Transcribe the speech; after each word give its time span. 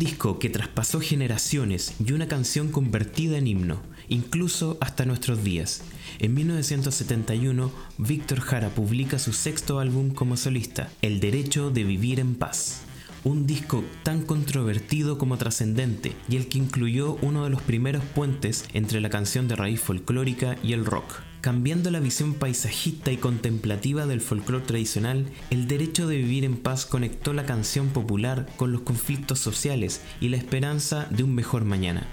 disco 0.00 0.38
que 0.38 0.48
traspasó 0.48 0.98
generaciones 0.98 1.94
y 2.04 2.12
una 2.12 2.26
canción 2.26 2.72
convertida 2.72 3.36
en 3.36 3.46
himno, 3.46 3.82
incluso 4.08 4.78
hasta 4.80 5.04
nuestros 5.04 5.44
días. 5.44 5.82
En 6.18 6.32
1971, 6.34 7.70
Víctor 7.98 8.40
Jara 8.40 8.70
publica 8.70 9.18
su 9.18 9.34
sexto 9.34 9.78
álbum 9.78 10.10
como 10.10 10.38
solista, 10.38 10.90
El 11.02 11.20
Derecho 11.20 11.70
de 11.70 11.84
Vivir 11.84 12.18
en 12.18 12.34
Paz. 12.34 12.80
Un 13.24 13.46
disco 13.46 13.84
tan 14.02 14.22
controvertido 14.22 15.18
como 15.18 15.36
trascendente 15.36 16.16
y 16.30 16.36
el 16.36 16.48
que 16.48 16.56
incluyó 16.56 17.18
uno 17.20 17.44
de 17.44 17.50
los 17.50 17.60
primeros 17.60 18.02
puentes 18.02 18.64
entre 18.72 19.02
la 19.02 19.10
canción 19.10 19.48
de 19.48 19.56
raíz 19.56 19.80
folclórica 19.80 20.56
y 20.62 20.72
el 20.72 20.86
rock. 20.86 21.29
Cambiando 21.40 21.90
la 21.90 22.00
visión 22.00 22.34
paisajista 22.34 23.12
y 23.12 23.16
contemplativa 23.16 24.04
del 24.04 24.20
folclore 24.20 24.66
tradicional, 24.66 25.24
el 25.48 25.68
derecho 25.68 26.06
de 26.06 26.18
vivir 26.18 26.44
en 26.44 26.58
paz 26.58 26.84
conectó 26.84 27.32
la 27.32 27.46
canción 27.46 27.88
popular 27.88 28.46
con 28.56 28.72
los 28.72 28.82
conflictos 28.82 29.38
sociales 29.38 30.02
y 30.20 30.28
la 30.28 30.36
esperanza 30.36 31.06
de 31.08 31.22
un 31.22 31.34
mejor 31.34 31.64
mañana. 31.64 32.06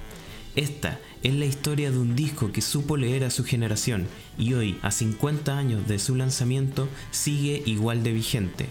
Esta 0.55 1.02
es 1.23 1.34
la 1.34 1.45
historia 1.45 1.91
de 1.91 1.98
un 1.98 2.16
disco 2.16 2.53
que 2.53 2.62
supo 2.62 2.95
leer 2.95 3.26
a 3.26 3.30
su 3.30 3.44
generación 3.44 4.08
y 4.38 4.53
hoy, 4.53 4.80
a 4.81 4.91
50 4.91 5.58
años 5.58 5.86
de 5.89 6.00
su 6.00 6.16
lanzamiento, 6.16 6.88
sigue 7.12 7.62
igual 7.66 8.03
de 8.03 8.14
vigente. 8.14 8.67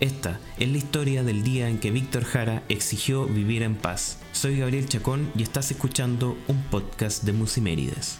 Esta 0.00 0.38
es 0.58 0.68
la 0.68 0.76
historia 0.76 1.22
del 1.22 1.42
día 1.42 1.70
en 1.70 1.78
que 1.78 1.90
Víctor 1.90 2.24
Jara 2.24 2.62
exigió 2.68 3.24
vivir 3.24 3.62
en 3.62 3.74
paz. 3.74 4.18
Soy 4.32 4.58
Gabriel 4.58 4.86
Chacón 4.86 5.32
y 5.34 5.42
estás 5.42 5.70
escuchando 5.70 6.36
un 6.46 6.62
podcast 6.64 7.24
de 7.24 7.32
Musimérides. 7.32 8.18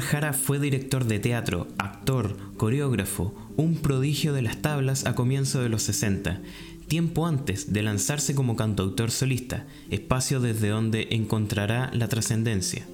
Jara 0.00 0.32
fue 0.32 0.58
director 0.58 1.04
de 1.04 1.18
teatro, 1.18 1.68
actor, 1.78 2.36
coreógrafo, 2.56 3.34
un 3.56 3.76
prodigio 3.76 4.32
de 4.32 4.42
las 4.42 4.62
tablas 4.62 5.04
a 5.04 5.14
comienzos 5.14 5.62
de 5.62 5.68
los 5.68 5.82
60, 5.82 6.40
tiempo 6.88 7.26
antes 7.26 7.72
de 7.72 7.82
lanzarse 7.82 8.34
como 8.34 8.56
cantautor 8.56 9.10
solista, 9.10 9.66
espacio 9.90 10.40
desde 10.40 10.68
donde 10.68 11.08
encontrará 11.10 11.90
la 11.92 12.08
trascendencia. 12.08 12.86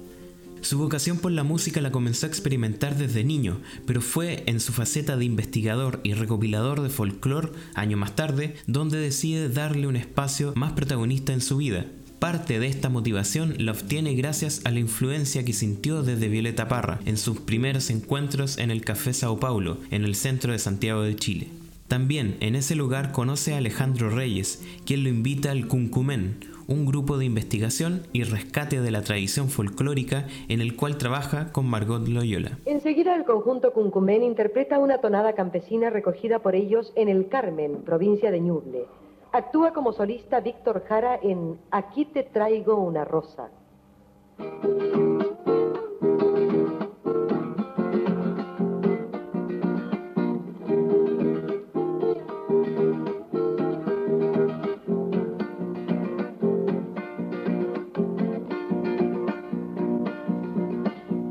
Su 0.61 0.77
vocación 0.77 1.19
por 1.19 1.31
la 1.31 1.43
música 1.43 1.79
la 1.79 1.91
comenzó 1.91 2.25
a 2.25 2.29
experimentar 2.29 2.97
desde 2.97 3.23
niño, 3.23 3.61
pero 3.85 4.01
fue 4.01 4.43
en 4.45 4.59
su 4.59 4.73
faceta 4.73 5.15
de 5.15 5.23
investigador 5.23 6.01
y 6.03 6.13
recopilador 6.13 6.81
de 6.81 6.89
folclore, 6.89 7.51
año 7.75 7.95
más 7.95 8.15
tarde, 8.15 8.55
donde 8.67 8.97
decide 8.97 9.47
darle 9.47 9.87
un 9.87 9.95
espacio 9.95 10.51
más 10.55 10.73
protagonista 10.73 11.31
en 11.31 11.39
su 11.39 11.57
vida, 11.57 11.85
Parte 12.19 12.59
de 12.59 12.67
esta 12.67 12.89
motivación 12.89 13.55
la 13.59 13.71
obtiene 13.71 14.13
gracias 14.13 14.65
a 14.65 14.71
la 14.71 14.79
influencia 14.79 15.45
que 15.45 15.53
sintió 15.53 16.03
desde 16.03 16.27
Violeta 16.27 16.67
Parra 16.67 16.99
en 17.05 17.15
sus 17.15 17.39
primeros 17.39 17.89
encuentros 17.89 18.57
en 18.57 18.71
el 18.71 18.83
Café 18.83 19.13
Sao 19.13 19.39
Paulo, 19.39 19.77
en 19.89 20.03
el 20.03 20.15
centro 20.15 20.51
de 20.51 20.59
Santiago 20.59 21.01
de 21.01 21.15
Chile. 21.15 21.47
También 21.87 22.35
en 22.41 22.55
ese 22.55 22.75
lugar 22.75 23.13
conoce 23.13 23.53
a 23.53 23.57
Alejandro 23.59 24.09
Reyes, 24.09 24.61
quien 24.85 25.03
lo 25.03 25.09
invita 25.09 25.51
al 25.51 25.67
Cuncumén, 25.67 26.39
un 26.67 26.85
grupo 26.85 27.17
de 27.17 27.23
investigación 27.23 28.01
y 28.11 28.23
rescate 28.23 28.81
de 28.81 28.91
la 28.91 29.01
tradición 29.01 29.47
folclórica 29.47 30.27
en 30.49 30.59
el 30.59 30.75
cual 30.75 30.97
trabaja 30.97 31.53
con 31.53 31.67
Margot 31.67 32.05
Loyola. 32.05 32.59
Enseguida 32.65 33.15
el 33.15 33.23
conjunto 33.23 33.71
Cuncumén 33.71 34.23
interpreta 34.23 34.77
una 34.77 34.97
tonada 34.97 35.35
campesina 35.35 35.89
recogida 35.89 36.39
por 36.39 36.53
ellos 36.53 36.91
en 36.97 37.07
el 37.07 37.29
Carmen, 37.29 37.77
provincia 37.85 38.29
de 38.29 38.41
Ñuble. 38.41 38.85
Actúa 39.31 39.73
como 39.73 39.93
solista 39.93 40.39
Víctor 40.39 40.83
Jara 40.87 41.19
en 41.21 41.59
Aquí 41.69 42.05
te 42.05 42.23
traigo 42.23 42.77
una 42.77 43.05
rosa. 43.05 43.49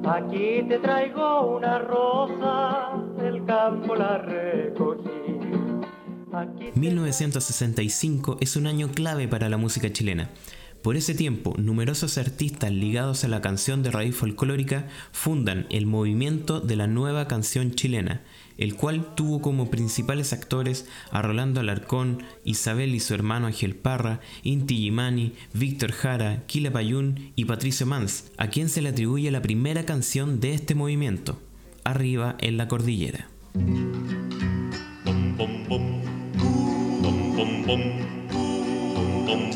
Aquí 0.05 0.63
te 0.69 0.79
traigo 0.79 1.57
una 1.57 1.79
rosa, 1.81 2.93
del 3.17 3.45
campo 3.45 3.97
la 3.97 4.19
recogí 4.19 5.08
1965 6.75 8.39
es 8.41 8.57
un 8.57 8.67
año 8.67 8.91
clave 8.93 9.29
para 9.29 9.49
la 9.49 9.57
música 9.57 9.93
chilena. 9.93 10.31
Por 10.83 10.97
ese 10.97 11.15
tiempo, 11.15 11.55
numerosos 11.59 12.19
artistas 12.19 12.71
ligados 12.71 13.25
a 13.25 13.29
la 13.29 13.41
canción 13.41 13.83
de 13.83 13.91
raíz 13.91 14.15
folclórica 14.15 14.87
fundan 15.11 15.67
el 15.71 15.87
movimiento 15.87 16.61
de 16.61 16.77
la 16.77 16.87
nueva 16.87 17.27
canción 17.27 17.73
chilena, 17.73 18.23
el 18.59 18.77
cual 18.77 19.15
tuvo 19.17 19.43
como 19.43 19.71
principales 19.71 20.33
actores 20.33 20.87
a 21.11 21.21
Rolando 21.21 21.61
Alarcón, 21.61 22.23
Isabel 22.45 22.95
y 22.95 23.01
su 23.01 23.13
hermano 23.13 23.49
Ángel 23.49 23.75
Parra, 23.75 24.21
Inti 24.45 24.77
Gimani, 24.77 25.33
Víctor 25.53 25.93
Jara, 25.93 26.45
Kila 26.47 26.71
Payún 26.71 27.33
y 27.35 27.45
Patricio 27.47 27.85
Mans, 27.85 28.31
a 28.37 28.49
quien 28.49 28.69
se 28.69 28.81
le 28.81 28.91
atribuye 28.91 29.31
la 29.33 29.43
primera 29.43 29.85
canción 29.85 30.39
de 30.39 30.55
este 30.55 30.75
movimiento, 30.77 31.41
Arriba 31.83 32.37
en 32.39 32.57
la 32.57 32.69
Cordillera. 32.69 33.29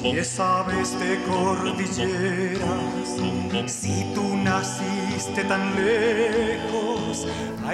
¿Qué 0.02 0.22
sabes 0.22 1.00
de 1.00 1.18
cordilleras 1.26 2.60
si 3.66 4.04
tú 4.14 4.36
naciste 4.36 5.44
tan 5.44 5.74
lejos? 5.74 7.26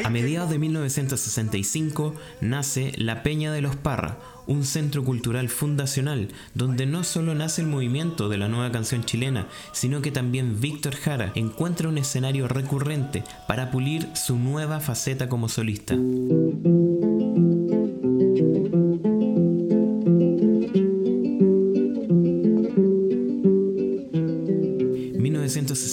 A 0.04 0.09
mediados 0.10 0.50
de 0.50 0.60
1965 0.60 2.15
nace 2.41 2.93
La 2.97 3.25
Peña 3.25 3.53
de 3.53 3.62
los 3.62 3.75
Parra, 3.75 4.19
un 4.47 4.65
centro 4.65 5.03
cultural 5.03 5.48
fundacional 5.48 6.28
donde 6.54 6.87
no 6.87 7.03
solo 7.03 7.34
nace 7.34 7.62
el 7.62 7.66
movimiento 7.66 8.28
de 8.28 8.38
la 8.38 8.47
nueva 8.47 8.71
canción 8.71 9.03
chilena, 9.03 9.48
sino 9.72 10.03
que 10.03 10.12
también 10.12 10.60
Víctor 10.60 10.94
Jara 10.94 11.32
encuentra 11.34 11.88
un 11.88 11.98
escenario 11.98 12.47
recurrente 12.47 13.25
para 13.48 13.72
pulir 13.72 14.06
su 14.15 14.38
nueva 14.38 14.78
faceta 14.78 15.28
como 15.28 15.48
solista. 15.48 15.97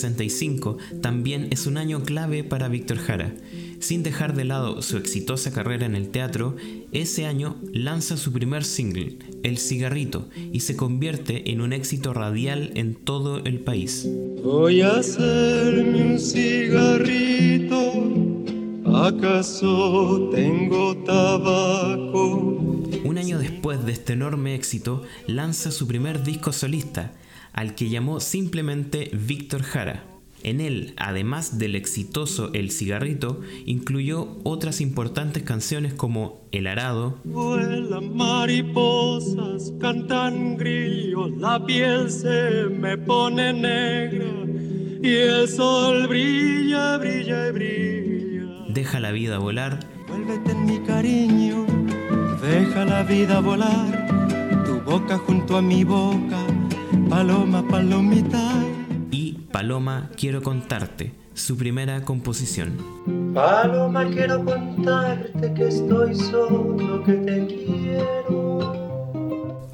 1965 0.05 0.77
también 1.01 1.47
es 1.51 1.66
un 1.66 1.77
año 1.77 2.03
clave 2.03 2.43
para 2.43 2.67
Víctor 2.67 2.97
Jara. 2.97 3.33
Sin 3.79 4.03
dejar 4.03 4.35
de 4.35 4.45
lado 4.45 4.81
su 4.81 4.97
exitosa 4.97 5.51
carrera 5.51 5.85
en 5.85 5.95
el 5.95 6.09
teatro, 6.09 6.55
ese 6.91 7.25
año 7.25 7.55
lanza 7.73 8.17
su 8.17 8.31
primer 8.31 8.63
single, 8.63 9.17
El 9.43 9.57
cigarrito, 9.57 10.29
y 10.51 10.61
se 10.61 10.75
convierte 10.75 11.51
en 11.51 11.61
un 11.61 11.73
éxito 11.73 12.13
radial 12.13 12.71
en 12.75 12.95
todo 12.95 13.43
el 13.43 13.59
país. 13.59 14.07
Voy 14.43 14.81
a 14.81 14.97
hacerme 14.97 16.13
un 16.13 16.19
cigarrito, 16.19 17.93
¿acaso 18.95 20.29
tengo 20.33 20.97
tabaco? 20.97 22.51
Un 23.03 23.17
año 23.17 23.39
después 23.39 23.85
de 23.85 23.91
este 23.91 24.13
enorme 24.13 24.55
éxito, 24.55 25.03
lanza 25.27 25.72
su 25.72 25.87
primer 25.87 26.23
disco 26.23 26.51
solista, 26.51 27.11
al 27.55 27.73
que 27.73 27.89
llamó 27.89 28.19
simplemente 28.19 29.09
Víctor 29.13 29.63
Jara. 29.63 30.03
En 30.43 30.59
él, 30.59 30.93
además 30.97 31.57
del 31.57 31.73
exitoso 31.73 32.51
El 32.53 32.69
cigarrito, 32.69 33.39
incluyó 33.66 34.38
otras 34.43 34.81
importantes 34.81 35.41
canciones 35.41 35.93
como 35.93 36.47
El 36.51 36.67
arado, 36.67 37.17
Vuelan 37.23 38.16
mariposas, 38.16 39.73
cantan 39.79 40.57
grillos, 40.57 41.31
la 41.38 41.66
piel 41.66 42.11
se 42.11 42.66
me 42.69 42.97
pone 42.97 43.53
negra 43.53 44.25
y 45.01 45.09
el 45.09 45.47
sol 45.47 46.07
brilla, 46.07 46.97
brilla 46.97 47.47
y 47.47 47.51
brilla. 47.53 48.66
Deja 48.67 48.99
la 48.99 49.11
vida 49.11 49.39
volar, 49.39 49.79
Vuélvete 50.07 50.51
en 50.51 50.66
mi 50.66 50.79
cariño, 50.79 51.66
deja 52.41 52.85
la 52.85 53.03
vida 53.03 53.40
volar, 53.40 54.07
tu 54.66 54.81
boca 54.81 55.17
junto 55.17 55.57
a 55.57 55.61
mi 55.61 55.84
boca 55.84 56.44
Paloma, 57.09 57.67
palomita. 57.67 58.52
Y 59.11 59.34
Paloma, 59.52 60.09
quiero 60.17 60.41
contarte, 60.41 61.14
su 61.34 61.58
primera 61.58 62.03
composición. 62.03 63.34
Paloma, 63.34 64.09
quiero 64.09 64.43
contarte 64.43 65.53
que 65.53 65.67
estoy 65.67 66.16
solo, 66.16 67.03
que 67.03 67.14
te 67.14 67.47
quiero. 67.47 68.55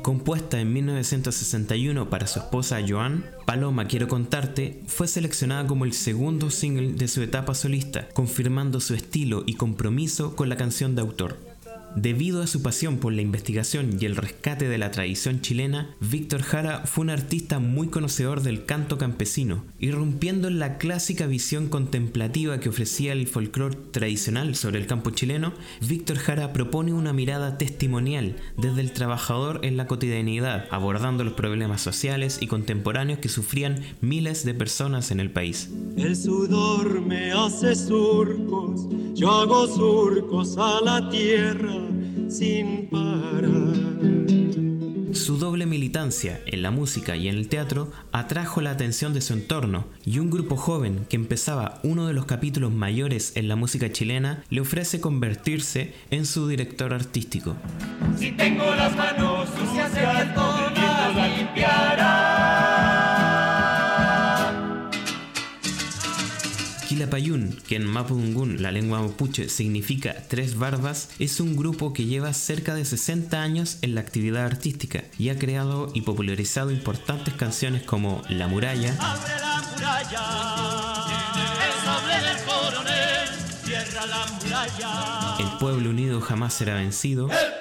Compuesta 0.01 0.59
en 0.59 0.73
1961 0.73 2.09
para 2.09 2.27
su 2.27 2.39
esposa 2.39 2.79
Joan, 2.87 3.23
Paloma 3.45 3.85
Quiero 3.85 4.07
Contarte 4.07 4.81
fue 4.87 5.07
seleccionada 5.07 5.67
como 5.67 5.85
el 5.85 5.93
segundo 5.93 6.49
single 6.49 6.93
de 6.93 7.07
su 7.07 7.21
etapa 7.21 7.53
solista, 7.53 8.07
confirmando 8.13 8.79
su 8.79 8.95
estilo 8.95 9.43
y 9.45 9.55
compromiso 9.55 10.35
con 10.35 10.49
la 10.49 10.57
canción 10.57 10.95
de 10.95 11.01
autor. 11.01 11.50
Debido 11.95 12.41
a 12.41 12.47
su 12.47 12.61
pasión 12.61 12.97
por 12.97 13.11
la 13.11 13.21
investigación 13.21 13.97
y 13.99 14.05
el 14.05 14.15
rescate 14.15 14.69
de 14.69 14.77
la 14.77 14.91
tradición 14.91 15.41
chilena, 15.41 15.93
Víctor 15.99 16.41
Jara 16.41 16.83
fue 16.85 17.03
un 17.03 17.09
artista 17.09 17.59
muy 17.59 17.87
conocedor 17.87 18.41
del 18.41 18.65
canto 18.65 18.97
campesino, 18.97 19.65
irrumpiendo 19.77 20.47
en 20.47 20.57
la 20.57 20.77
clásica 20.77 21.27
visión 21.27 21.67
contemplativa 21.67 22.61
que 22.61 22.69
ofrecía 22.69 23.11
el 23.11 23.27
folclore 23.27 23.77
tradicional 23.91 24.55
sobre 24.55 24.79
el 24.79 24.87
campo 24.87 25.09
chileno. 25.09 25.51
Víctor 25.85 26.17
Jara 26.17 26.53
propone 26.53 26.93
una 26.93 27.11
mirada 27.11 27.57
testimonial 27.57 28.37
desde 28.57 28.79
el 28.79 28.93
trabajador 28.93 29.59
en 29.63 29.75
la 29.75 29.87
cotidianidad, 29.87 30.67
abordando 30.71 31.25
los 31.25 31.33
problemas 31.33 31.81
sociales 31.81 32.37
y 32.41 32.47
contemporáneos 32.47 33.19
que 33.19 33.27
sufrían 33.27 33.81
miles 33.99 34.45
de 34.45 34.53
personas 34.53 35.11
en 35.11 35.19
el 35.19 35.29
país. 35.29 35.69
El 35.97 36.15
sudor 36.15 37.01
me 37.01 37.33
hace 37.33 37.75
surcos, 37.75 38.87
yo 39.13 39.29
hago 39.29 39.67
surcos 39.67 40.57
a 40.57 40.79
la 40.81 41.09
tierra 41.09 41.80
sin 42.29 42.87
parar. 42.89 43.81
Su 45.13 45.37
doble 45.37 45.65
militancia 45.65 46.39
en 46.45 46.61
la 46.61 46.71
música 46.71 47.17
y 47.17 47.27
en 47.27 47.35
el 47.35 47.49
teatro 47.49 47.91
atrajo 48.13 48.61
la 48.61 48.71
atención 48.71 49.13
de 49.13 49.19
su 49.19 49.33
entorno 49.33 49.85
y 50.05 50.19
un 50.19 50.29
grupo 50.29 50.55
joven 50.55 51.05
que 51.09 51.17
empezaba 51.17 51.79
uno 51.83 52.07
de 52.07 52.13
los 52.13 52.25
capítulos 52.25 52.71
mayores 52.71 53.33
en 53.35 53.49
la 53.49 53.57
música 53.57 53.91
chilena 53.91 54.43
le 54.49 54.61
ofrece 54.61 55.01
convertirse 55.01 55.93
en 56.11 56.25
su 56.25 56.47
director 56.47 56.93
artístico. 56.93 57.57
Si 58.17 58.31
tengo 58.31 58.63
las 58.73 58.95
manos 58.95 59.49
sucias, 59.49 59.95
el 59.97 60.15
viento 60.15 60.41
las 60.75 61.90
Quilapayún, 67.01 67.57
que 67.67 67.77
en 67.77 67.87
Mapudungún, 67.87 68.61
la 68.61 68.71
lengua 68.71 69.01
mapuche, 69.01 69.49
significa 69.49 70.13
tres 70.27 70.55
barbas, 70.55 71.09
es 71.17 71.39
un 71.39 71.55
grupo 71.55 71.93
que 71.93 72.05
lleva 72.05 72.31
cerca 72.31 72.75
de 72.75 72.85
60 72.85 73.41
años 73.41 73.79
en 73.81 73.95
la 73.95 74.01
actividad 74.01 74.45
artística 74.45 75.05
y 75.17 75.29
ha 75.29 75.39
creado 75.39 75.89
y 75.95 76.01
popularizado 76.01 76.69
importantes 76.69 77.33
canciones 77.33 77.81
como 77.81 78.21
La 78.29 78.47
Muralla, 78.47 78.95
Abre 78.99 79.33
la 79.39 79.63
muralla, 79.71 80.25
el 81.65 81.73
sable 81.83 82.13
del 82.13 82.45
coronel, 82.45 83.29
cierra 83.65 84.05
la 84.05 84.27
muralla. 84.27 85.35
El 85.39 85.57
pueblo 85.57 85.89
unido 85.89 86.21
jamás 86.21 86.53
será 86.53 86.75
vencido 86.75 87.31
El 87.31 87.60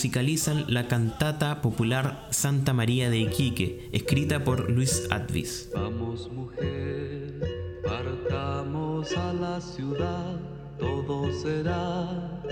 musicalizan 0.00 0.64
la 0.68 0.88
cantata 0.88 1.60
popular 1.60 2.26
Santa 2.30 2.72
María 2.72 3.10
de 3.10 3.18
Iquique, 3.18 3.90
escrita 3.92 4.44
por 4.44 4.70
Luis 4.70 5.06
Advis. 5.10 5.68
Vamos 5.74 6.32
mujer, 6.32 7.38
partamos 7.84 9.14
a 9.14 9.34
la 9.34 9.60
ciudad, 9.60 10.40
todo 10.78 11.30
será 11.42 12.42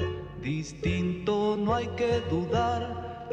distinto, 0.42 1.56
no 1.58 1.74
hay 1.74 1.86
que 1.96 2.20
dudar, 2.30 3.24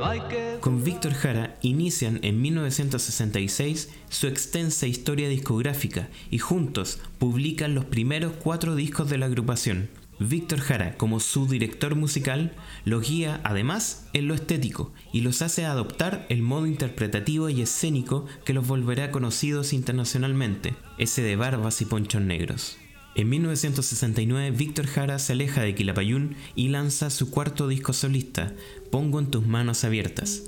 Con 0.62 0.82
Víctor 0.86 1.12
Jara 1.12 1.58
inician 1.62 2.20
en 2.22 2.42
1966 2.42 3.90
su 4.08 4.28
extensa 4.28 4.88
historia 4.88 5.28
discográfica 5.28 6.08
y 6.32 6.38
juntos 6.38 7.00
publican 7.20 7.76
los 7.76 7.84
primeros 7.84 8.32
cuatro 8.42 8.76
discos 8.76 9.10
de 9.10 9.18
la 9.18 9.26
agrupación. 9.26 9.90
Víctor 10.20 10.60
Jara, 10.62 10.96
como 10.96 11.20
su 11.20 11.46
director 11.46 11.96
musical, 11.96 12.56
los 12.86 13.08
guía 13.08 13.42
además 13.44 14.08
en 14.14 14.28
lo 14.30 14.34
estético 14.34 14.94
y 15.12 15.22
los 15.22 15.42
hace 15.42 15.66
adoptar 15.66 16.26
el 16.30 16.42
modo 16.42 16.68
interpretativo 16.68 17.50
y 17.50 17.62
escénico 17.62 18.26
que 18.46 18.54
los 18.54 18.66
volverá 18.66 19.12
conocidos 19.12 19.74
internacionalmente, 19.74 20.74
ese 20.98 21.22
de 21.22 21.36
barbas 21.36 21.82
y 21.82 21.86
ponchos 21.86 22.22
negros. 22.22 22.78
En 23.16 23.30
1969, 23.30 24.52
Víctor 24.52 24.88
Jara 24.88 25.20
se 25.20 25.34
aleja 25.34 25.62
de 25.62 25.76
Quilapayún 25.76 26.36
y 26.56 26.70
lanza 26.70 27.10
su 27.10 27.30
cuarto 27.30 27.68
disco 27.68 27.92
solista, 27.92 28.54
Pongo 28.92 29.20
en 29.20 29.32
tus 29.32 29.46
manos 29.46 29.84
abiertas, 29.84 30.44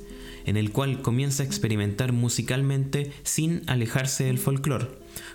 en 0.45 0.55
el 0.55 0.71
cual 0.71 1.01
comienza 1.01 1.43
a 1.43 1.45
experimentar 1.45 2.13
musicalmente 2.13 3.11
sin 3.23 3.63
alejarse 3.67 4.25
del 4.25 4.37
folclore, 4.37 4.87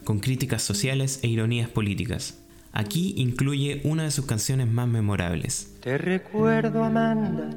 con 0.05 0.21
críticas 0.21 0.63
sociales 0.63 1.21
e 1.23 1.29
ironías 1.29 1.69
políticas. 1.69 2.42
Aquí 2.73 3.15
incluye 3.19 3.83
una 3.85 4.05
de 4.05 4.11
sus 4.11 4.25
canciones 4.25 4.67
más 4.67 4.89
memorables. 4.89 5.75
Te 5.81 5.99
recuerdo, 5.99 6.83
Amanda, 6.83 7.51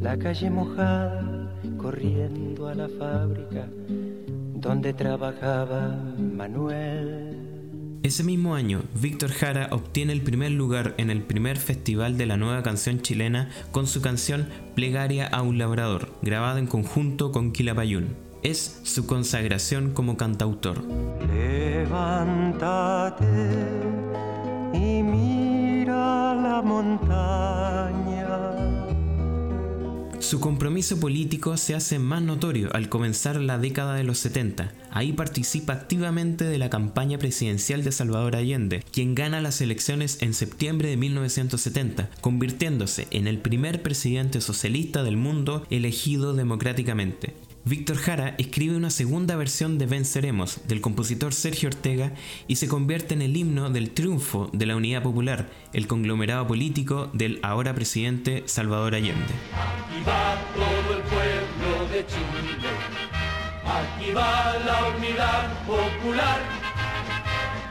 la 0.00 0.16
calle 0.16 0.48
mojada, 0.48 1.52
corriendo 1.76 2.68
a 2.68 2.74
la 2.74 2.88
fábrica 2.88 3.66
donde 4.62 4.92
trabajaba 4.92 5.88
Manuel. 6.16 7.36
Ese 8.04 8.22
mismo 8.22 8.54
año, 8.54 8.82
Víctor 8.94 9.30
Jara 9.30 9.68
obtiene 9.72 10.12
el 10.12 10.22
primer 10.22 10.52
lugar 10.52 10.94
en 10.98 11.10
el 11.10 11.22
primer 11.22 11.56
festival 11.58 12.16
de 12.16 12.26
la 12.26 12.36
nueva 12.36 12.62
canción 12.62 13.00
chilena 13.00 13.50
con 13.72 13.88
su 13.88 14.00
canción 14.00 14.48
Plegaria 14.76 15.26
a 15.26 15.42
un 15.42 15.58
labrador, 15.58 16.12
grabada 16.22 16.60
en 16.60 16.66
conjunto 16.68 17.32
con 17.32 17.52
Quilapayún. 17.52 18.31
Es 18.42 18.80
su 18.82 19.06
consagración 19.06 19.92
como 19.92 20.16
cantautor. 20.16 20.82
Levántate 21.32 23.24
y 24.74 25.02
mira 25.04 26.34
la 26.34 26.60
montaña. 26.60 28.02
Su 30.18 30.40
compromiso 30.40 30.98
político 30.98 31.56
se 31.56 31.76
hace 31.76 32.00
más 32.00 32.20
notorio 32.20 32.74
al 32.74 32.88
comenzar 32.88 33.36
la 33.36 33.58
década 33.58 33.94
de 33.94 34.02
los 34.02 34.18
70. 34.18 34.72
Ahí 34.90 35.12
participa 35.12 35.74
activamente 35.74 36.44
de 36.44 36.58
la 36.58 36.68
campaña 36.68 37.18
presidencial 37.18 37.84
de 37.84 37.92
Salvador 37.92 38.34
Allende, 38.34 38.82
quien 38.90 39.14
gana 39.14 39.40
las 39.40 39.60
elecciones 39.60 40.20
en 40.20 40.34
septiembre 40.34 40.88
de 40.88 40.96
1970, 40.96 42.10
convirtiéndose 42.20 43.06
en 43.12 43.28
el 43.28 43.38
primer 43.38 43.82
presidente 43.82 44.40
socialista 44.40 45.04
del 45.04 45.16
mundo 45.16 45.64
elegido 45.70 46.34
democráticamente. 46.34 47.34
Víctor 47.64 47.96
Jara 47.96 48.34
escribe 48.38 48.76
una 48.76 48.90
segunda 48.90 49.36
versión 49.36 49.78
de 49.78 49.86
Venceremos 49.86 50.66
del 50.66 50.80
compositor 50.80 51.32
Sergio 51.32 51.68
Ortega 51.68 52.12
y 52.48 52.56
se 52.56 52.66
convierte 52.66 53.14
en 53.14 53.22
el 53.22 53.36
himno 53.36 53.70
del 53.70 53.92
triunfo 53.92 54.50
de 54.52 54.66
la 54.66 54.74
Unidad 54.74 55.04
Popular, 55.04 55.48
el 55.72 55.86
conglomerado 55.86 56.44
político 56.48 57.08
del 57.12 57.38
ahora 57.44 57.72
presidente 57.72 58.42
Salvador 58.46 58.96
Allende. 58.96 59.32
Aquí 59.52 60.02
va 60.04 60.36
todo 60.56 60.96
el 60.96 61.02
pueblo 61.04 61.88
de 61.92 62.04
Chile. 62.06 62.68
Aquí 63.64 64.10
va 64.12 64.58
la 64.66 64.96
unidad 64.96 65.64
popular. 65.64 66.40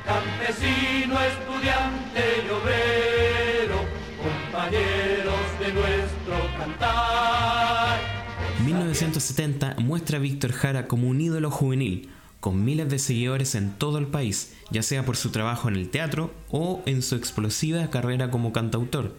Campesino, 0.05 1.19
estudiante 1.19 2.45
y 2.45 2.49
obrero, 2.49 3.85
compañeros 4.23 5.59
de 5.59 5.73
nuestro 5.73 6.57
cantar. 6.57 8.10
1970 8.73 9.75
muestra 9.79 10.17
a 10.17 10.21
Víctor 10.21 10.53
Jara 10.53 10.87
como 10.87 11.09
un 11.09 11.19
ídolo 11.19 11.51
juvenil, 11.51 12.09
con 12.39 12.63
miles 12.63 12.89
de 12.89 12.99
seguidores 12.99 13.55
en 13.55 13.73
todo 13.73 13.97
el 13.97 14.07
país, 14.07 14.53
ya 14.71 14.81
sea 14.81 15.03
por 15.03 15.17
su 15.17 15.29
trabajo 15.29 15.67
en 15.67 15.75
el 15.75 15.89
teatro 15.89 16.31
o 16.49 16.81
en 16.85 17.01
su 17.01 17.15
explosiva 17.15 17.89
carrera 17.89 18.31
como 18.31 18.53
cantautor. 18.53 19.13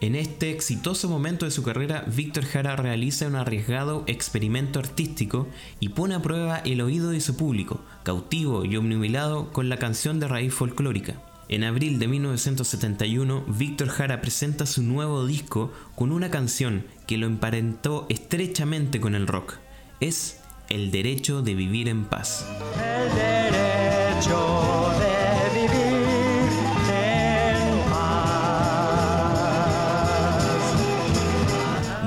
En 0.00 0.16
este 0.16 0.50
exitoso 0.50 1.08
momento 1.08 1.44
de 1.44 1.52
su 1.52 1.62
carrera, 1.62 2.04
Víctor 2.08 2.46
Jara 2.46 2.74
realiza 2.74 3.28
un 3.28 3.36
arriesgado 3.36 4.02
experimento 4.08 4.80
artístico 4.80 5.46
y 5.78 5.90
pone 5.90 6.16
a 6.16 6.20
prueba 6.20 6.58
el 6.58 6.80
oído 6.80 7.10
de 7.10 7.20
su 7.20 7.36
público, 7.36 7.80
cautivo 8.02 8.64
y 8.64 8.76
omnubilado 8.76 9.52
con 9.52 9.68
la 9.68 9.78
canción 9.78 10.18
de 10.18 10.26
raíz 10.26 10.52
folclórica. 10.52 11.14
En 11.48 11.62
abril 11.62 12.00
de 12.00 12.08
1971, 12.08 13.44
Víctor 13.46 13.88
Jara 13.88 14.20
presenta 14.20 14.66
su 14.66 14.82
nuevo 14.82 15.24
disco 15.26 15.72
con 15.94 16.10
una 16.10 16.28
canción 16.28 16.84
que 17.06 17.16
lo 17.16 17.26
emparentó 17.26 18.06
estrechamente 18.08 19.00
con 19.00 19.14
el 19.14 19.26
rock. 19.26 19.54
Es 20.00 20.40
El 20.68 20.90
derecho 20.90 21.42
de 21.42 21.54
vivir 21.54 21.88
en 21.88 22.04
paz. 22.04 22.44
El 22.74 23.14
derecho 23.14 24.90
de 24.98 25.60
vivir 25.60 25.84
en 26.90 27.90
paz. 27.90 28.30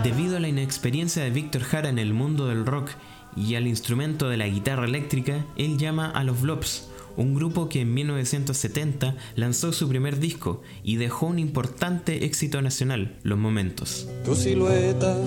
Debido 0.04 0.38
a 0.38 0.40
la 0.42 0.50
inexperiencia 0.50 1.24
de 1.24 1.30
Víctor 1.30 1.64
Jara 1.64 1.90
en 1.90 2.00
el 2.00 2.14
mundo 2.14 2.48
del 2.48 2.66
rock 2.66 2.92
y 3.36 3.56
al 3.56 3.68
instrumento 3.68 4.28
de 4.28 4.38
la 4.38 4.48
guitarra 4.48 4.86
eléctrica, 4.86 5.46
él 5.56 5.78
llama 5.78 6.12
a 6.12 6.24
los 6.26 6.42
Blobs, 6.42 6.90
un 7.20 7.36
grupo 7.36 7.68
que 7.68 7.82
en 7.82 7.94
1970 7.94 9.16
lanzó 9.36 9.74
su 9.74 9.90
primer 9.90 10.20
disco 10.20 10.62
y 10.84 10.96
dejó 10.96 11.28
un 11.28 11.38
importante 11.38 12.24
éxito 12.24 12.62
nacional, 12.62 13.18
Los 13.24 13.38
Momentos. 13.38 14.08
Tu 14.24 14.36
silueta 14.36 15.18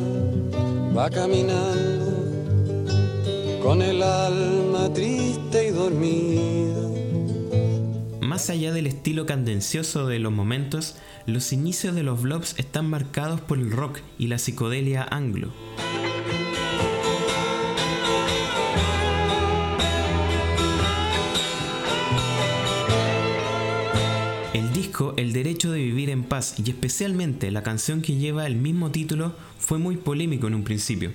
va 0.97 1.11
caminando 1.11 2.23
con 3.63 3.83
el 3.83 4.03
alma 4.03 4.91
triste 4.95 5.69
y 5.69 5.71
dormida. 5.71 6.81
Más 8.23 8.49
allá 8.49 8.73
del 8.73 8.87
estilo 8.87 9.27
candencioso 9.27 10.07
de 10.07 10.19
los 10.19 10.33
momentos, 10.33 10.97
los 11.27 11.53
inicios 11.53 11.95
de 11.95 12.05
los 12.05 12.23
Blobs 12.23 12.55
están 12.59 12.89
marcados 12.89 13.43
por 13.43 13.59
el 13.59 13.71
rock 13.71 13.99
y 14.19 14.29
la 14.29 14.39
psicodelia 14.39 15.07
anglo. 15.11 15.53
El 25.17 25.33
Derecho 25.33 25.73
de 25.73 25.79
Vivir 25.79 26.11
en 26.11 26.23
Paz 26.23 26.55
y 26.63 26.69
especialmente 26.69 27.51
la 27.51 27.63
canción 27.63 28.03
que 28.03 28.17
lleva 28.17 28.47
el 28.47 28.57
mismo 28.57 28.91
título 28.91 29.35
fue 29.59 29.79
muy 29.79 29.97
polémico 29.97 30.49
en 30.49 30.55
un 30.55 30.65
principio. 30.65 31.13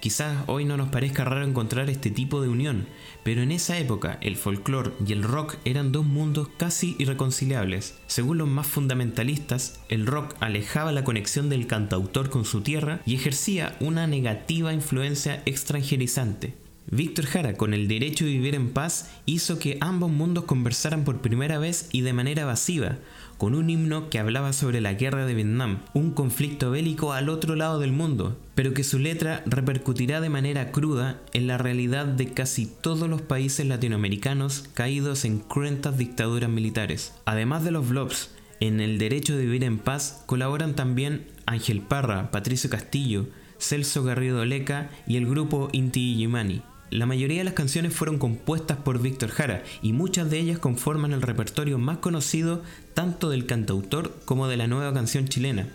Quizás 0.00 0.42
hoy 0.48 0.64
no 0.64 0.76
nos 0.76 0.88
parezca 0.88 1.24
raro 1.24 1.44
encontrar 1.44 1.90
este 1.90 2.10
tipo 2.10 2.42
de 2.42 2.48
unión, 2.48 2.86
pero 3.22 3.42
en 3.42 3.52
esa 3.52 3.78
época 3.78 4.18
el 4.20 4.36
folclore 4.36 4.90
y 5.06 5.12
el 5.12 5.22
rock 5.22 5.56
eran 5.64 5.92
dos 5.92 6.04
mundos 6.04 6.48
casi 6.56 6.96
irreconciliables. 6.98 7.94
Según 8.08 8.38
los 8.38 8.48
más 8.48 8.66
fundamentalistas, 8.66 9.78
el 9.88 10.06
rock 10.06 10.34
alejaba 10.40 10.90
la 10.90 11.04
conexión 11.04 11.48
del 11.48 11.68
cantautor 11.68 12.30
con 12.30 12.44
su 12.44 12.62
tierra 12.62 13.00
y 13.06 13.14
ejercía 13.14 13.76
una 13.78 14.08
negativa 14.08 14.72
influencia 14.72 15.40
extranjerizante. 15.46 16.54
Víctor 16.92 17.26
Jara, 17.26 17.54
con 17.54 17.72
el 17.72 17.86
derecho 17.86 18.24
de 18.24 18.32
vivir 18.32 18.56
en 18.56 18.70
paz, 18.70 19.12
hizo 19.24 19.60
que 19.60 19.78
ambos 19.80 20.10
mundos 20.10 20.42
conversaran 20.44 21.04
por 21.04 21.20
primera 21.20 21.60
vez 21.60 21.88
y 21.92 22.00
de 22.00 22.12
manera 22.12 22.42
evasiva, 22.42 22.98
con 23.40 23.54
un 23.54 23.70
himno 23.70 24.10
que 24.10 24.18
hablaba 24.18 24.52
sobre 24.52 24.82
la 24.82 24.92
guerra 24.92 25.24
de 25.24 25.32
Vietnam, 25.32 25.78
un 25.94 26.10
conflicto 26.10 26.70
bélico 26.70 27.14
al 27.14 27.30
otro 27.30 27.56
lado 27.56 27.78
del 27.80 27.90
mundo, 27.90 28.38
pero 28.54 28.74
que 28.74 28.84
su 28.84 28.98
letra 28.98 29.42
repercutirá 29.46 30.20
de 30.20 30.28
manera 30.28 30.72
cruda 30.72 31.22
en 31.32 31.46
la 31.46 31.56
realidad 31.56 32.04
de 32.04 32.34
casi 32.34 32.66
todos 32.66 33.08
los 33.08 33.22
países 33.22 33.64
latinoamericanos 33.64 34.68
caídos 34.74 35.24
en 35.24 35.38
cruentas 35.38 35.96
dictaduras 35.96 36.50
militares. 36.50 37.14
Además 37.24 37.64
de 37.64 37.70
los 37.70 37.88
blobs, 37.88 38.28
en 38.60 38.78
el 38.78 38.98
derecho 38.98 39.34
de 39.34 39.46
vivir 39.46 39.64
en 39.64 39.78
paz 39.78 40.22
colaboran 40.26 40.76
también 40.76 41.26
Ángel 41.46 41.80
Parra, 41.80 42.30
Patricio 42.30 42.68
Castillo, 42.68 43.24
Celso 43.56 44.04
Garrido 44.04 44.44
Leca 44.44 44.90
y 45.06 45.16
el 45.16 45.26
grupo 45.26 45.70
Inti 45.72 46.12
Illimani. 46.12 46.60
La 46.90 47.06
mayoría 47.06 47.38
de 47.38 47.44
las 47.44 47.54
canciones 47.54 47.94
fueron 47.94 48.18
compuestas 48.18 48.76
por 48.78 49.00
Víctor 49.00 49.30
Jara 49.30 49.62
y 49.80 49.92
muchas 49.92 50.28
de 50.28 50.40
ellas 50.40 50.58
conforman 50.58 51.12
el 51.12 51.22
repertorio 51.22 51.78
más 51.78 51.98
conocido 51.98 52.62
tanto 52.94 53.30
del 53.30 53.46
cantautor 53.46 54.12
como 54.24 54.48
de 54.48 54.56
la 54.56 54.66
nueva 54.66 54.92
canción 54.92 55.28
chilena. 55.28 55.68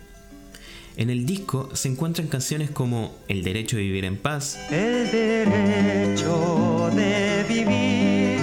En 0.98 1.08
el 1.08 1.24
disco 1.24 1.70
se 1.74 1.88
encuentran 1.88 2.28
canciones 2.28 2.70
como 2.70 3.16
El 3.28 3.42
derecho 3.42 3.78
de 3.78 3.82
vivir 3.84 4.04
en 4.04 4.18
paz, 4.18 4.58
El 4.70 5.10
derecho 5.10 6.90
de 6.94 7.44
vivir, 7.48 8.38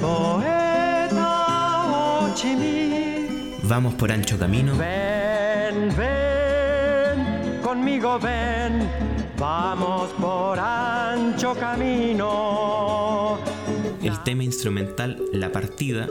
poeta. 0.00 0.70
Vamos 3.62 3.94
por 3.94 4.10
ancho 4.10 4.36
camino, 4.36 4.76
Ven, 4.76 5.96
ven, 5.96 7.60
conmigo 7.62 8.18
ven, 8.18 8.88
vamos 9.40 10.10
por 10.20 10.58
ancho 10.58 11.54
camino. 11.54 13.38
el 14.02 14.22
tema 14.22 14.44
instrumental 14.44 15.18
La 15.32 15.50
partida, 15.50 16.06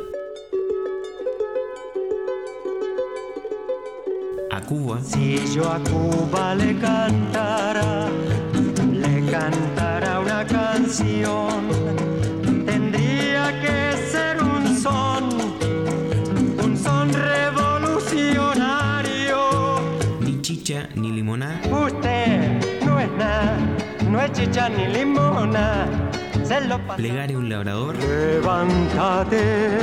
a 4.49 4.61
Cuba, 4.61 4.99
Si 5.03 5.37
yo 5.53 5.69
a 5.71 5.79
Cuba 5.79 6.55
le 6.55 6.75
cantara, 6.79 8.07
le 8.91 9.23
cantara 9.29 10.19
una 10.19 10.43
canción, 10.47 11.69
chicha 20.69 20.87
ni 20.95 21.11
limoná, 21.11 21.59
Usted 21.65 22.85
no 22.85 22.99
es 22.99 23.09
nada, 23.17 23.57
no 24.07 24.21
es 24.21 24.31
chicha 24.33 24.69
ni 24.69 24.85
limona, 24.87 25.87
se 26.43 26.61
lo 26.61 26.77
pasa. 26.85 26.97
plegaria 26.97 27.35
a 27.37 27.39
un 27.39 27.49
labrador, 27.49 27.95
Levántate 27.97 29.79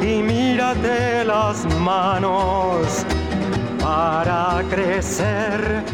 y 0.00 0.22
mírate 0.22 1.26
las 1.26 1.66
manos 1.78 3.04
para 3.82 4.62
crecer. 4.70 5.84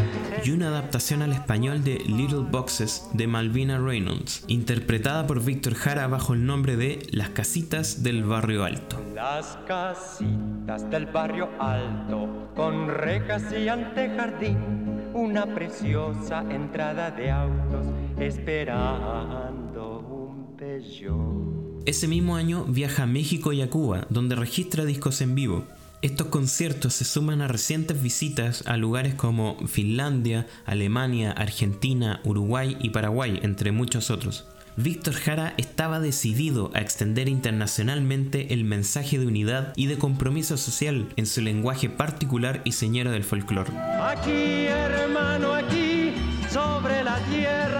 y 0.44 0.52
una 0.52 0.68
adaptación 0.68 1.22
al 1.22 1.32
español 1.32 1.82
de 1.82 1.98
Little 2.06 2.46
Boxes 2.48 3.08
de 3.12 3.26
Malvina 3.26 3.78
Reynolds, 3.80 4.44
interpretada 4.46 5.26
por 5.26 5.42
Víctor 5.44 5.74
Jara 5.74 6.06
bajo 6.06 6.34
el 6.34 6.46
nombre 6.46 6.76
de 6.76 7.04
Las 7.10 7.30
Casitas 7.30 8.04
del 8.04 8.22
Barrio 8.22 8.62
Alto. 8.64 9.09
Las 9.20 9.58
casitas 9.66 10.88
del 10.88 11.04
barrio 11.04 11.50
alto, 11.58 12.48
con 12.56 12.88
rejas 12.88 13.42
y 13.52 13.68
una 15.12 15.44
preciosa 15.54 16.42
entrada 16.48 17.10
de 17.10 17.30
autos 17.30 17.84
esperando 18.18 19.98
un 20.08 20.56
Peugeot. 20.56 21.82
Ese 21.84 22.08
mismo 22.08 22.34
año 22.34 22.64
viaja 22.64 23.02
a 23.02 23.06
México 23.06 23.52
y 23.52 23.60
a 23.60 23.68
Cuba, 23.68 24.06
donde 24.08 24.36
registra 24.36 24.86
discos 24.86 25.20
en 25.20 25.34
vivo. 25.34 25.66
Estos 26.00 26.28
conciertos 26.28 26.94
se 26.94 27.04
suman 27.04 27.42
a 27.42 27.48
recientes 27.48 28.02
visitas 28.02 28.66
a 28.66 28.78
lugares 28.78 29.14
como 29.16 29.58
Finlandia, 29.66 30.46
Alemania, 30.64 31.32
Argentina, 31.32 32.22
Uruguay 32.24 32.78
y 32.80 32.88
Paraguay, 32.88 33.38
entre 33.42 33.70
muchos 33.70 34.10
otros. 34.10 34.46
Víctor 34.82 35.12
Jara 35.12 35.52
estaba 35.58 36.00
decidido 36.00 36.70
a 36.74 36.80
extender 36.80 37.28
internacionalmente 37.28 38.54
el 38.54 38.64
mensaje 38.64 39.18
de 39.18 39.26
unidad 39.26 39.74
y 39.76 39.86
de 39.86 39.98
compromiso 39.98 40.56
social 40.56 41.06
en 41.16 41.26
su 41.26 41.42
lenguaje 41.42 41.90
particular 41.90 42.62
y 42.64 42.72
señero 42.72 43.10
del 43.10 43.24
folclore. 43.24 43.72
Aquí, 43.76 44.66
hermano, 44.66 45.52
aquí, 45.52 46.12
sobre 46.48 47.04
la 47.04 47.18
tierra, 47.30 47.79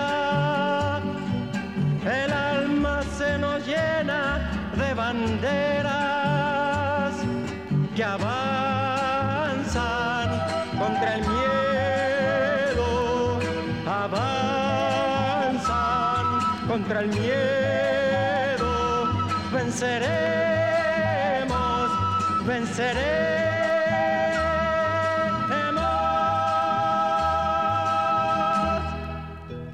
venceremos, 19.91 21.91
venceremos. 22.47 23.11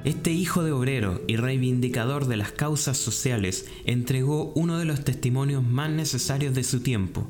Este 0.03 0.31
hijo 0.31 0.63
de 0.63 0.71
obrero 0.71 1.21
y 1.27 1.35
reivindicador 1.35 2.27
de 2.27 2.37
las 2.37 2.51
causas 2.51 2.97
sociales 2.97 3.67
entregó 3.85 4.51
uno 4.55 4.79
de 4.79 4.85
los 4.85 5.03
testimonios 5.03 5.63
más 5.63 5.89
necesarios 5.89 6.55
de 6.55 6.63
su 6.63 6.79
tiempo. 6.79 7.27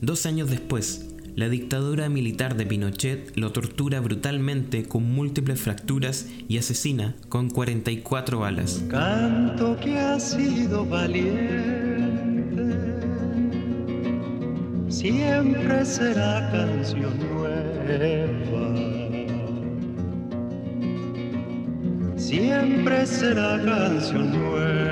Dos 0.00 0.26
años 0.26 0.50
después, 0.50 1.06
la 1.36 1.50
dictadura 1.50 2.08
militar 2.08 2.56
de 2.56 2.64
Pinochet 2.64 3.36
lo 3.36 3.52
tortura 3.52 4.00
brutalmente 4.00 4.88
con 4.88 5.04
múltiples 5.04 5.60
fracturas 5.60 6.26
y 6.48 6.56
asesina 6.56 7.14
con 7.28 7.50
44 7.50 8.38
balas. 8.38 8.82
Canto 8.88 9.78
que 9.78 9.98
ha 9.98 10.18
sido 10.18 10.86
valiente, 10.86 11.85
siempre 14.96 15.84
será 15.84 16.50
canción 16.50 17.18
nueva. 17.18 18.66
Siempre 22.16 23.06
será 23.06 23.62
canción 23.62 24.32
nueva. 24.32 24.86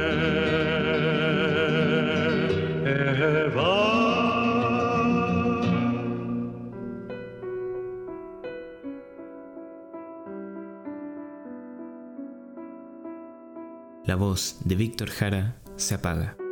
La 14.05 14.17
voz 14.17 14.59
de 14.65 14.75
Víctor 14.75 15.09
Jara 15.09 15.57
se 15.77 15.95
apaga. 15.95 16.44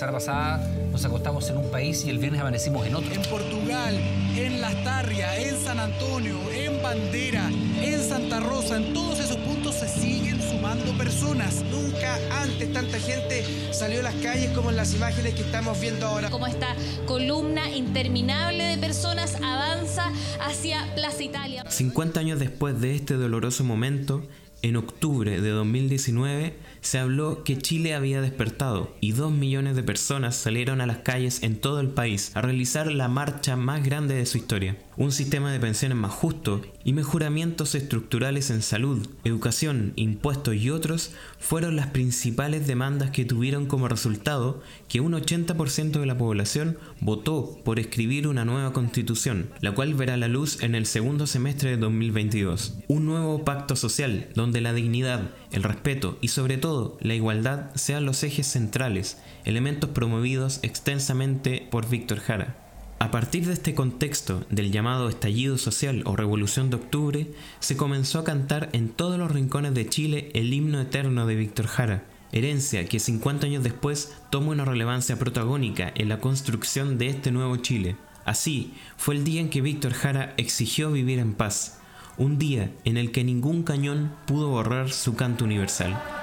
Semana 0.00 0.16
pasada 0.16 0.66
nos 0.92 1.04
acostamos 1.04 1.50
en 1.50 1.58
un 1.58 1.70
país 1.70 2.06
y 2.06 2.08
el 2.08 2.16
viernes 2.16 2.40
amanecimos 2.40 2.86
en 2.86 2.94
otro. 2.94 3.12
En 3.12 3.20
Portugal, 3.20 3.94
en 4.34 4.62
Las 4.62 4.82
Tarrias, 4.82 5.36
en 5.36 5.58
San 5.58 5.78
Antonio, 5.78 6.38
en 6.50 6.82
Bandera, 6.82 7.50
en 7.82 8.00
Santa 8.02 8.40
Rosa, 8.40 8.78
en 8.78 8.94
todos 8.94 9.20
esos 9.20 9.36
puntos 9.36 9.74
se 9.74 9.88
siguen 9.88 10.40
sumando 10.40 10.96
personas. 10.96 11.62
Nunca 11.70 12.18
antes 12.32 12.72
tanta 12.72 12.98
gente 12.98 13.44
salió 13.74 14.00
a 14.00 14.04
las 14.04 14.14
calles 14.16 14.50
como 14.52 14.70
en 14.70 14.76
las 14.76 14.94
imágenes 14.94 15.34
que 15.34 15.42
estamos 15.42 15.78
viendo 15.78 16.06
ahora. 16.06 16.30
Como 16.30 16.46
esta 16.46 16.74
columna 17.04 17.68
interminable 17.68 18.64
de 18.64 18.78
personas 18.78 19.34
avanza 19.34 20.10
hacia 20.40 20.94
Plaza 20.94 21.22
Italia. 21.22 21.64
50 21.68 22.20
años 22.20 22.38
después 22.38 22.80
de 22.80 22.94
este 22.94 23.14
doloroso 23.16 23.64
momento, 23.64 24.22
En 24.62 24.76
octubre 24.76 25.40
de 25.40 25.48
2019 25.48 26.54
se 26.82 26.98
habló 26.98 27.44
que 27.44 27.56
Chile 27.56 27.94
había 27.94 28.20
despertado 28.20 28.94
y 29.00 29.12
dos 29.12 29.32
millones 29.32 29.74
de 29.74 29.82
personas 29.82 30.36
salieron 30.36 30.82
a 30.82 30.86
las 30.86 30.98
calles 30.98 31.42
en 31.42 31.58
todo 31.58 31.80
el 31.80 31.88
país 31.88 32.32
a 32.34 32.42
realizar 32.42 32.92
la 32.92 33.08
marcha 33.08 33.56
más 33.56 33.82
grande 33.82 34.16
de 34.16 34.26
su 34.26 34.36
historia. 34.36 34.76
Un 34.98 35.12
sistema 35.12 35.50
de 35.50 35.60
pensiones 35.60 35.96
más 35.96 36.12
justo 36.12 36.60
y 36.84 36.92
mejoramientos 36.92 37.74
estructurales 37.74 38.50
en 38.50 38.60
salud, 38.60 39.08
educación, 39.24 39.94
impuestos 39.96 40.54
y 40.54 40.68
otros 40.68 41.12
fueron 41.38 41.74
las 41.74 41.86
principales 41.86 42.66
demandas 42.66 43.10
que 43.10 43.24
tuvieron 43.24 43.64
como 43.64 43.88
resultado 43.88 44.60
que 44.88 45.00
un 45.00 45.12
80% 45.12 46.00
de 46.00 46.06
la 46.06 46.18
población 46.18 46.76
votó 47.00 47.58
por 47.64 47.78
escribir 47.78 48.28
una 48.28 48.44
nueva 48.44 48.74
constitución, 48.74 49.48
la 49.62 49.72
cual 49.72 49.94
verá 49.94 50.18
la 50.18 50.28
luz 50.28 50.62
en 50.62 50.74
el 50.74 50.84
segundo 50.84 51.26
semestre 51.26 51.70
de 51.70 51.76
2022. 51.78 52.74
Un 52.88 53.06
nuevo 53.06 53.42
pacto 53.42 53.76
social 53.76 54.28
donde 54.50 54.62
la 54.62 54.72
dignidad, 54.72 55.30
el 55.52 55.62
respeto 55.62 56.18
y 56.20 56.26
sobre 56.26 56.56
todo 56.56 56.98
la 57.00 57.14
igualdad 57.14 57.70
sean 57.76 58.04
los 58.04 58.24
ejes 58.24 58.48
centrales, 58.48 59.16
elementos 59.44 59.90
promovidos 59.90 60.58
extensamente 60.62 61.68
por 61.70 61.88
Víctor 61.88 62.18
Jara. 62.18 62.56
A 62.98 63.12
partir 63.12 63.46
de 63.46 63.52
este 63.52 63.76
contexto 63.76 64.44
del 64.50 64.72
llamado 64.72 65.08
estallido 65.08 65.56
social 65.56 66.02
o 66.04 66.16
revolución 66.16 66.68
de 66.68 66.76
octubre, 66.78 67.30
se 67.60 67.76
comenzó 67.76 68.18
a 68.18 68.24
cantar 68.24 68.70
en 68.72 68.88
todos 68.88 69.20
los 69.20 69.30
rincones 69.30 69.72
de 69.72 69.88
Chile 69.88 70.32
el 70.34 70.52
himno 70.52 70.80
eterno 70.80 71.28
de 71.28 71.36
Víctor 71.36 71.68
Jara, 71.68 72.02
herencia 72.32 72.84
que 72.86 72.98
50 72.98 73.46
años 73.46 73.62
después 73.62 74.16
toma 74.30 74.50
una 74.50 74.64
relevancia 74.64 75.16
protagónica 75.16 75.92
en 75.94 76.08
la 76.08 76.18
construcción 76.18 76.98
de 76.98 77.06
este 77.06 77.30
nuevo 77.30 77.54
Chile. 77.58 77.94
Así, 78.24 78.74
fue 78.96 79.14
el 79.14 79.22
día 79.22 79.40
en 79.40 79.48
que 79.48 79.60
Víctor 79.60 79.92
Jara 79.92 80.34
exigió 80.38 80.90
vivir 80.90 81.20
en 81.20 81.34
paz, 81.34 81.79
un 82.20 82.38
día 82.38 82.70
en 82.84 82.98
el 82.98 83.12
que 83.12 83.24
ningún 83.24 83.62
cañón 83.62 84.12
pudo 84.26 84.50
borrar 84.50 84.90
su 84.90 85.16
canto 85.16 85.46
universal. 85.46 86.19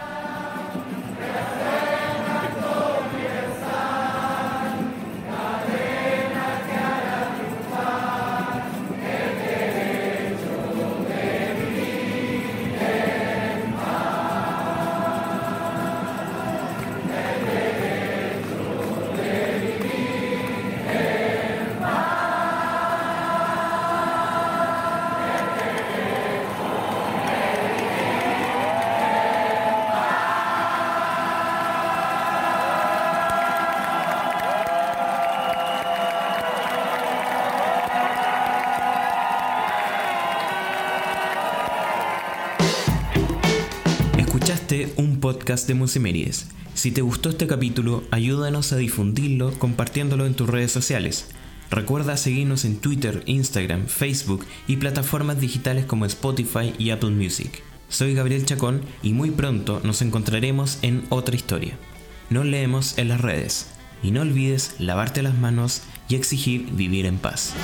Escuchaste 44.37 44.93
un 44.97 45.19
podcast 45.19 45.67
de 45.67 45.73
Musimeries. 45.73 46.49
Si 46.75 46.91
te 46.91 47.01
gustó 47.01 47.29
este 47.29 47.47
capítulo, 47.47 48.03
ayúdanos 48.11 48.71
a 48.71 48.75
difundirlo 48.75 49.51
compartiéndolo 49.57 50.27
en 50.27 50.35
tus 50.35 50.47
redes 50.47 50.71
sociales. 50.71 51.29
Recuerda 51.71 52.17
seguirnos 52.17 52.63
en 52.63 52.77
Twitter, 52.77 53.23
Instagram, 53.25 53.87
Facebook 53.87 54.45
y 54.67 54.75
plataformas 54.75 55.41
digitales 55.41 55.85
como 55.85 56.05
Spotify 56.05 56.71
y 56.77 56.91
Apple 56.91 57.09
Music. 57.09 57.63
Soy 57.89 58.13
Gabriel 58.13 58.45
Chacón 58.45 58.81
y 59.01 59.13
muy 59.13 59.31
pronto 59.31 59.81
nos 59.83 60.03
encontraremos 60.03 60.77
en 60.83 61.05
otra 61.09 61.35
historia. 61.35 61.75
Nos 62.29 62.45
leemos 62.45 62.99
en 62.99 63.07
las 63.07 63.21
redes 63.21 63.71
y 64.03 64.11
no 64.11 64.21
olvides 64.21 64.75
lavarte 64.77 65.23
las 65.23 65.35
manos 65.35 65.81
y 66.09 66.15
exigir 66.15 66.69
vivir 66.73 67.07
en 67.07 67.17
paz. 67.17 67.55